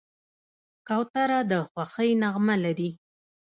[0.87, 2.91] کوتره د خوښۍ نغمه لري.